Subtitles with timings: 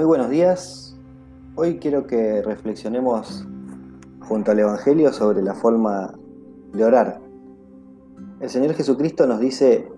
[0.00, 0.96] Muy buenos días.
[1.56, 3.46] Hoy quiero que reflexionemos
[4.26, 6.18] junto al Evangelio sobre la forma
[6.72, 7.20] de orar.
[8.40, 9.92] El Señor Jesucristo nos dice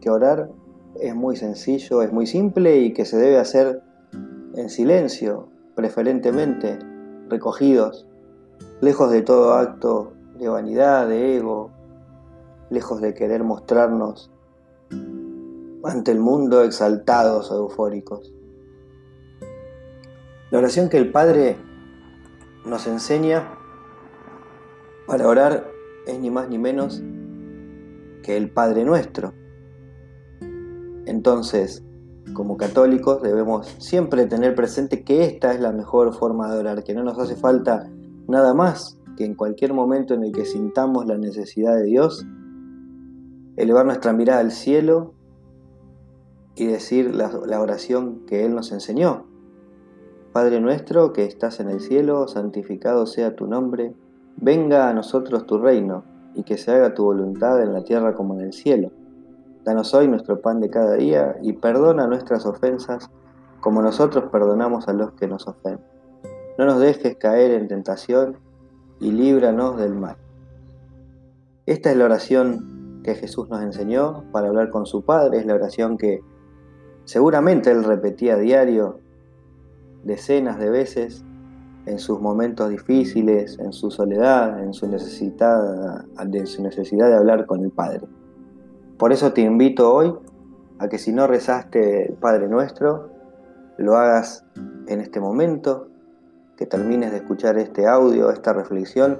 [0.00, 0.50] que orar
[0.96, 3.80] es muy sencillo, es muy simple y que se debe hacer
[4.56, 6.80] en silencio, preferentemente,
[7.28, 8.08] recogidos,
[8.80, 11.70] lejos de todo acto de vanidad, de ego,
[12.70, 14.32] lejos de querer mostrarnos
[15.84, 18.32] ante el mundo exaltados o eufóricos.
[20.52, 21.56] La oración que el Padre
[22.66, 23.58] nos enseña
[25.06, 25.66] para orar
[26.06, 27.02] es ni más ni menos
[28.22, 29.32] que el Padre nuestro.
[31.06, 31.82] Entonces,
[32.34, 36.92] como católicos debemos siempre tener presente que esta es la mejor forma de orar, que
[36.92, 37.90] no nos hace falta
[38.28, 42.26] nada más que en cualquier momento en el que sintamos la necesidad de Dios,
[43.56, 45.14] elevar nuestra mirada al cielo
[46.54, 49.31] y decir la, oración que Él nos enseñó,
[50.32, 53.92] Padre nuestro que estás en el cielo, santificado sea tu nombre,
[54.36, 58.40] venga a nosotros tu reino, y que se haga tu voluntad en la tierra como
[58.40, 58.90] en el cielo.
[59.62, 63.10] Danos hoy nuestro pan de cada día, y perdona nuestras ofensas,
[63.60, 65.84] como nosotros perdonamos a los que nos ofenden.
[66.56, 68.38] No nos dejes caer en tentación,
[69.00, 70.16] y líbranos del mal.
[71.66, 75.56] Esta es la oración que Jesús nos enseñó para hablar con su Padre, es la
[75.56, 76.22] oración que
[77.04, 79.01] seguramente él repetía a diario
[80.04, 81.24] decenas de veces
[81.86, 87.46] en sus momentos difíciles, en su soledad, en su necesidad, en su necesidad de hablar
[87.46, 88.06] con el Padre.
[88.98, 90.14] Por eso te invito hoy
[90.78, 93.10] a que si no rezaste el Padre Nuestro,
[93.78, 94.44] lo hagas
[94.86, 95.88] en este momento,
[96.56, 99.18] que termines de escuchar este audio, esta reflexión,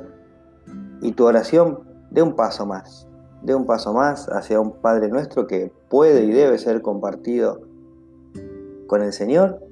[1.00, 3.08] y tu oración dé un paso más,
[3.42, 7.62] dé un paso más hacia un Padre Nuestro que puede y debe ser compartido
[8.86, 9.71] con el Señor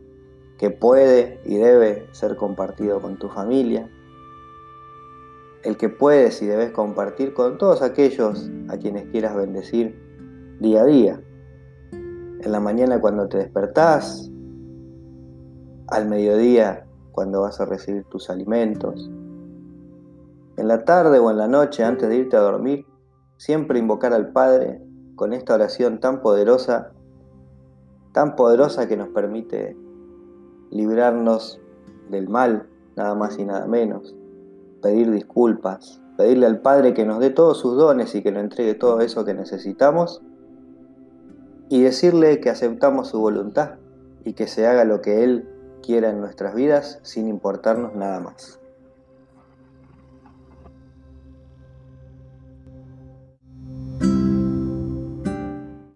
[0.60, 3.88] que puede y debe ser compartido con tu familia,
[5.62, 9.98] el que puedes y debes compartir con todos aquellos a quienes quieras bendecir
[10.60, 11.20] día a día.
[11.92, 14.30] En la mañana cuando te despertás,
[15.86, 19.10] al mediodía cuando vas a recibir tus alimentos,
[20.58, 22.84] en la tarde o en la noche antes de irte a dormir,
[23.38, 24.82] siempre invocar al Padre
[25.16, 26.92] con esta oración tan poderosa,
[28.12, 29.74] tan poderosa que nos permite
[30.70, 31.60] librarnos
[32.10, 32.66] del mal,
[32.96, 34.14] nada más y nada menos,
[34.82, 38.74] pedir disculpas, pedirle al Padre que nos dé todos sus dones y que nos entregue
[38.74, 40.22] todo eso que necesitamos
[41.68, 43.76] y decirle que aceptamos su voluntad
[44.24, 45.48] y que se haga lo que Él
[45.82, 48.59] quiera en nuestras vidas sin importarnos nada más.